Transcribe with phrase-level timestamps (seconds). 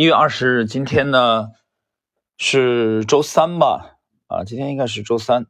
[0.00, 1.50] 一月二十日，今天呢
[2.38, 3.98] 是周三吧？
[4.28, 5.44] 啊，今天应该是周三。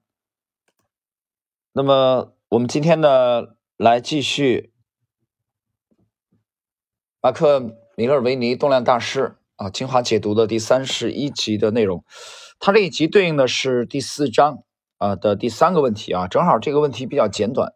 [1.72, 3.44] 那么我们今天呢
[3.76, 4.72] 来继续
[7.20, 7.60] 马克·
[7.96, 12.04] 米勒维尼动量大师啊精华解读的第三十一集的内容。
[12.58, 14.64] 它这一集对应的是第四章
[14.98, 17.72] 啊的第三个问题啊，正好这个问题比较简短，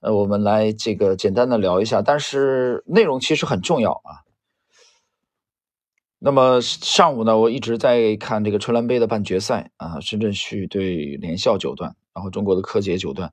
[0.00, 4.24] 呃，我们来这个简单的聊一下，但是内容其实很重要啊。
[6.22, 13.32] 那么上午呢，我一直在看这个春兰杯的半决赛啊，深圳旭对联校九段，然后中国的柯洁九段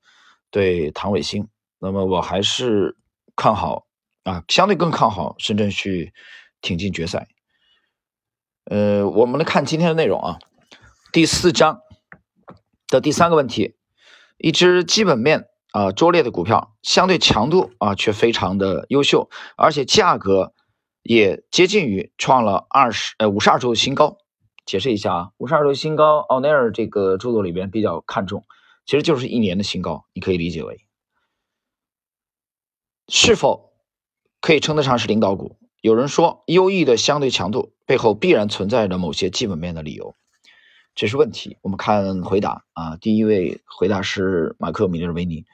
[0.51, 1.49] 对唐伟星。
[1.79, 2.95] 那么我还是
[3.35, 3.87] 看好
[4.23, 6.13] 啊，相对更看好深圳旭
[6.61, 7.27] 挺进决赛。
[8.63, 10.39] 呃，我们来看今天的内容啊，
[11.11, 11.81] 第四章
[12.87, 13.75] 的第三个问题，
[14.37, 20.53] 一只基本面啊拙劣的股票，相对强度啊却非常的优秀，而且价格。
[21.07, 24.17] 也接近于创了二十呃五十二周新高。
[24.65, 28.43] 解释一下啊，五十二周新高，奥内尔这个著作里边比较看重，
[28.85, 30.85] 其实就是一年的新高，你可以理解为
[33.07, 33.71] 是否
[34.41, 35.57] 可以称得上是领导股？
[35.79, 40.13] 有人说，优异的相对强度背后必然存在着某些基本面的理由，
[40.93, 41.57] 这是问题。
[41.61, 45.45] 我们看回答啊，第一位回答是马克·米勒维尼。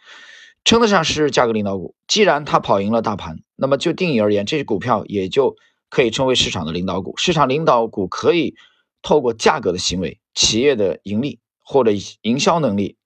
[0.64, 1.96] 称得上是价格领导股。
[2.08, 5.56] 既然它跑赢了大盘，那么就定义而言，这些股票也就
[5.90, 7.16] 可以称为市场的领导股。
[7.18, 8.56] 市场领导股可以
[9.02, 12.98] 透过价格的行为、企业的盈利或者营销能力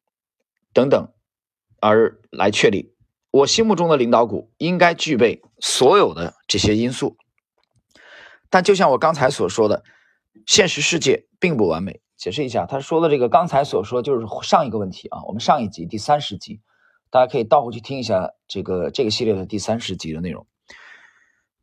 [0.74, 1.10] 等等
[1.80, 2.94] 而来确立。
[3.32, 7.18] 我心目中的领导股应该具备所有的这些因素。
[8.50, 9.84] 但就像我刚才所说的，
[10.46, 12.02] 现实世界并不完美。
[12.16, 16.62] 解释一下，他说的这个刚才所说就是上一个问题啊，我们上一集第三十集。
[17.10, 20.46] 大家可以倒回去听一下这个这个系列的第三十集的内容。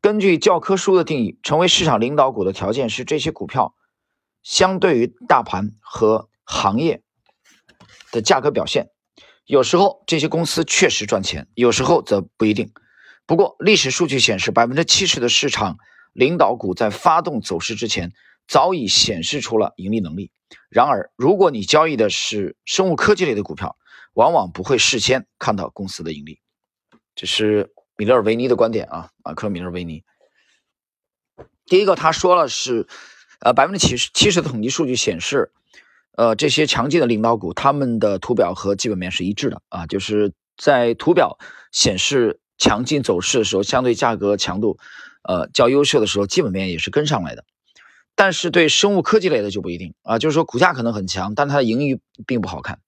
[0.01, 3.75] 根据教科书的定义，成为市场领导股的条件是这些股票
[4.43, 7.01] 相对于大盘和行业
[8.11, 8.89] 的价格表现。
[9.45, 12.71] 有时候这些公司确实赚钱，有时候则不一定。
[13.27, 15.77] 不过历史数据显示，百分之七十的市场
[16.13, 18.13] 领导股在发动走势之前
[18.47, 20.31] 早已显示出了盈利能力。
[20.69, 23.77] 然而，如果你交易的是生物科技类的股票，
[24.13, 26.39] 往往不会事先看到公司的盈利，
[27.15, 30.03] 这是米勒尔维尼的观点啊，马克米勒维尼。
[31.65, 32.87] 第一个，他说了是，
[33.39, 35.51] 呃，百分之七十七十的统计数据显示，
[36.15, 41.37] 呃，这些强劲的领导股，他们的图表和基本面是一致的啊，就是在图表
[41.71, 44.77] 显示强劲走势的时候，相对价格强度，
[45.23, 47.43] 呃，较优秀的时候，基本面也是跟上来的。
[48.15, 52.79] 但是对生物科技类的就不一定啊，就是说股价可能很强，但它的盈余并不好看。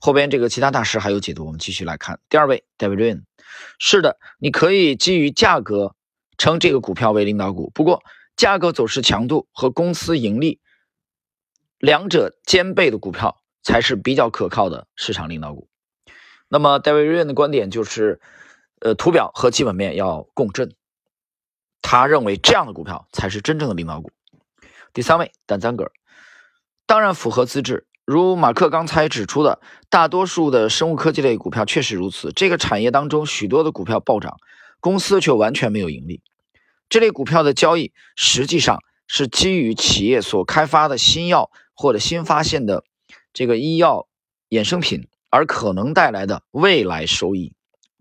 [0.00, 2.20] 后边这个其他大师还有解读，我们继续来看。
[2.28, 3.22] 第二位，David Rain，
[3.78, 5.94] 是的，你可以基于价格
[6.38, 7.70] 称这个股票为领导股。
[7.74, 8.02] 不过，
[8.36, 10.60] 价格走势强度和公司盈利
[11.78, 15.68] 两者兼备的股票才是比较可靠的市场领导股。
[16.48, 18.20] 那么，David Rain 的观点就是，
[18.80, 20.74] 呃，图表和基本面要共振。
[21.82, 24.12] 他认为这样的股票才是真正的领导股。
[24.92, 25.90] 第三位，丹赞格，
[26.86, 27.86] 当然符合资质。
[28.04, 29.60] 如马克刚才指出的，
[29.90, 32.32] 大多数的生物科技类股票确实如此。
[32.32, 34.38] 这个产业当中，许多的股票暴涨，
[34.80, 36.22] 公司却完全没有盈利。
[36.88, 42.82] 这类股票的交易实际上是基于企业所开发的新药或者新发现的
[43.34, 44.08] 这个医药
[44.48, 47.52] 衍生品而可能带来的未来收益。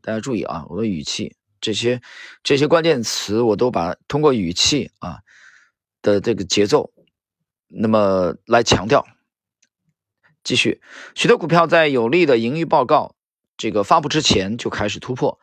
[0.01, 2.01] 大家注意啊，我的语气，这些
[2.43, 5.19] 这些关键词我都把通过语气啊
[6.07, 6.93] 的这个节奏，
[7.67, 9.05] 那么来强调。
[10.41, 10.81] 继续，
[11.13, 13.15] 许多股票在有利的盈余报告
[13.57, 15.37] 这个发布之前就开始突破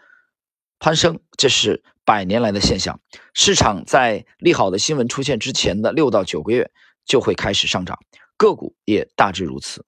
[0.78, 2.98] 攀升，这是百年来的现象。
[3.34, 6.70] 市场在利好的新闻出现之前的六到九个月
[7.04, 7.98] 就会开始上涨，
[8.38, 9.84] 个股也大致如此。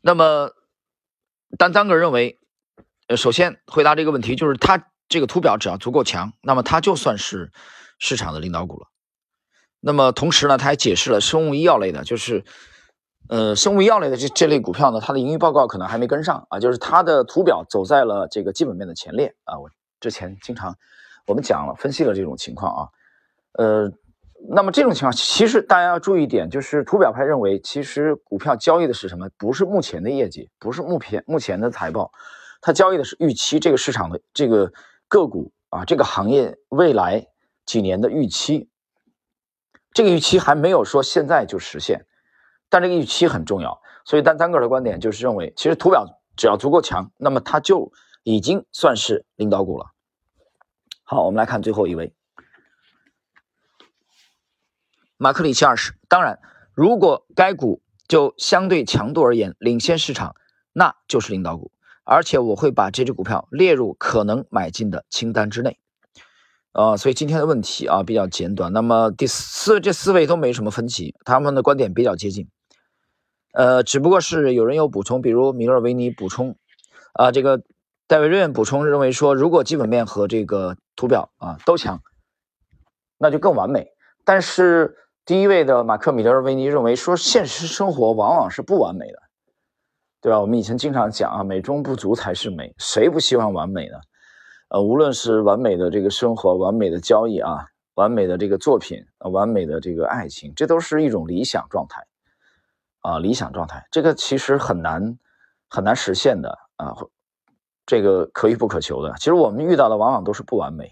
[0.00, 0.50] 那么，
[1.56, 2.40] 但张哥认为，
[3.06, 7.52] 呃，首先回答这个问题就是，它这个图表只要足够强，那么它就算是
[8.00, 8.88] 市场的领导股了。
[9.80, 12.44] 那么同时呢，他还解释了生物医药类的，就是。
[13.28, 19.58] 呃，生物医药类的这这类股票呢，它的盈余报告可能还没跟上啊，就是它的图表走在了这个基本面的前列啊。
[19.58, 19.68] 我
[19.98, 20.72] 之前经常
[21.26, 22.88] 我们讲了分析了这种情况啊，
[23.54, 23.90] 呃，
[24.48, 29.28] 那么这种情况其实大家要注意一点，就是图表派认为，其实股票交易的是什么？
[29.36, 32.12] 不是目前的业绩，不是目前目前的财报，
[32.60, 34.72] 它交易的是预期这个市场的这个
[35.08, 37.26] 个股啊，这个行业未来
[37.64, 38.68] 几年的预期，
[39.96, 42.04] 这个预期还没有说现在就实现。
[42.68, 47.90] 但这个预期很重要，所以丹丹格尔的观点就是认为，其实图表只要足够强，那么它就
[48.22, 49.86] 已经算是领导股了。
[51.02, 52.12] 好，我们来看最后一位，
[55.16, 55.94] 马克里奇二十。
[56.08, 56.40] 当然，
[56.74, 60.36] 如果该股就相对强度而言领先市场，
[60.74, 61.72] 那就是领导股，
[62.04, 65.78] 而且我会把这只股票列入可能买进的清单之内。
[66.76, 68.70] 啊，所以今天的问题啊比较简短。
[68.70, 72.50] 那么第四这四位都没什么分歧，他们的观点比较接近。
[73.54, 76.54] 呃，只不过是有人有补充，比如米勒维尼补充，
[77.14, 77.62] 啊，这个
[78.06, 82.02] 戴维瑞补充认为说，如果基本面和这个图表啊都强，
[83.16, 83.86] 那就更完美。
[84.26, 89.18] 但是第一位的马克米勒维尼认为说，现实生活往往是不完美的，
[90.20, 90.38] 对吧？
[90.42, 93.96] 我们以前经常讲啊，美中不足才是美，谁不希望完美呢？
[94.68, 102.06] 呃，无论是完美的这个生活，完美的交易啊，完美的这个作品，完美的这个爱情，这都是一种理想状态。
[103.02, 105.16] 啊，理想状态这个其实很难
[105.68, 106.96] 很难实现的啊，
[107.86, 109.14] 这个可遇不可求的。
[109.18, 110.90] 其实我们遇到的往往都是不完美，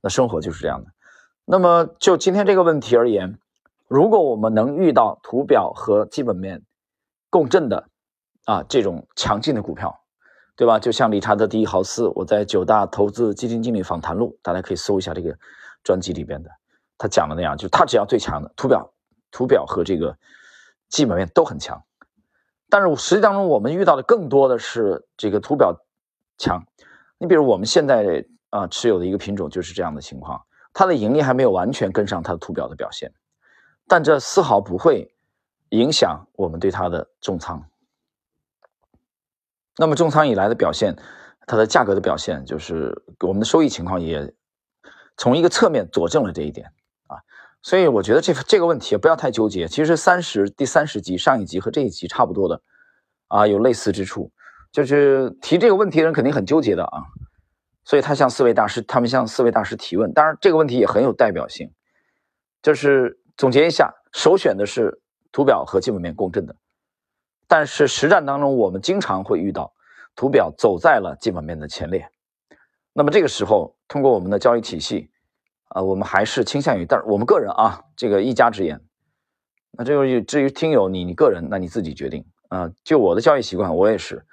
[0.00, 0.90] 那生活就是这样的。
[1.44, 3.38] 那么就今天这个问题而言，
[3.86, 6.62] 如果我们能遇到图表和基本面
[7.28, 7.86] 共振的
[8.46, 10.01] 啊这种强劲的股票，
[10.56, 10.78] 对吧？
[10.78, 15.36] 就像理查德·迪豪斯，我在九大投资基金经理访谈录，大家可以搜一下这个
[15.82, 16.50] 专辑里边的，
[16.98, 18.92] 他讲的那样，就是他只要最强的图表、
[19.30, 20.16] 图表和这个。
[20.88, 21.82] 基本面都很强，
[22.68, 25.74] 但是实际当中我们遇到的更多的是这个图表
[26.36, 26.62] 强。
[27.16, 30.42] 你比如我们现在啊持有的一个品种就是这样的情况，
[30.74, 33.10] 它的盈利还没有完全跟上它的图表的表现，
[33.88, 35.14] 但这丝毫不会
[35.70, 37.64] 影响我们对它的重仓。
[39.78, 40.96] 那么重仓以来的表现，
[41.46, 44.32] 它的价格的表现，就是我们的收益情况也
[45.16, 46.66] 从一个侧面佐证了这一点
[47.06, 47.16] 啊。
[47.62, 49.66] 所以我觉得这这个问题不要太纠结。
[49.68, 52.60] 其实三十第三十集上一集和这一集差不多的，
[53.28, 54.30] 啊，有类似之处。
[54.72, 57.02] 就是提这个问题的人肯定很纠结的啊。
[57.84, 60.12] 所以他向四位大师，他们向四位大师提问。
[60.12, 61.72] 当然这个问题也很有代表性。
[62.62, 65.00] 就是总结一下，首选的是
[65.32, 66.54] 图表和基本面共振的，
[67.52, 69.70] 但是实战当中我们经常会遇到
[70.16, 72.08] 图表走在了基本面的前列。
[72.94, 75.10] 那么这个时候，通过我们的交易体系。
[75.68, 78.80] 啊，我们还是倾向于，但是我们个人啊，这个一家之言。
[79.70, 82.70] 那这个至于听友你你个人，那你自己决定啊。
[82.84, 84.24] 就我的交易习惯，我也是，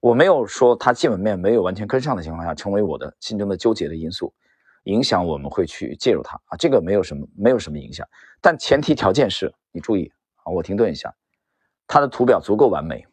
[0.00, 4.32] 我没有说它基本面没有完全跟上的情况下，成为我的心中的纠结的因素，
[4.84, 6.56] 影响我们会去介入它啊。
[6.58, 8.06] 这个没有什么，没有什么影响。
[8.40, 10.10] 但前提条件是你注意
[10.44, 11.14] 啊，我停顿一下，
[11.86, 13.06] 它的图表足够完美，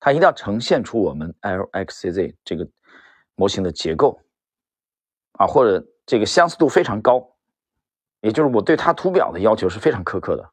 [0.00, 2.68] 它一定要呈现出我们 LXCZ 这个
[3.34, 4.20] 模型的结构
[5.32, 5.84] 啊，或者。
[6.08, 7.34] 这个相似度非常高，
[8.20, 10.50] 也就是我对它图表的要求是非常苛刻的。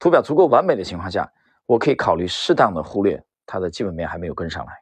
[0.00, 1.30] 图表足够完美的情况下，
[1.66, 4.72] 我可以考虑适当的忽略它的基本面还没有跟上来。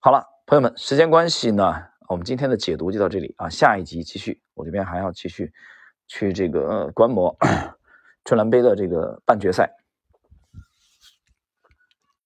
[0.00, 4.42] 好了，朋友们，时间关系呢，我们今天的解读就到这里啊，下一集继续。
[4.54, 5.52] 我这边还要继续
[6.08, 7.36] 去这个观摩
[8.26, 9.72] 春兰杯的这个半决赛。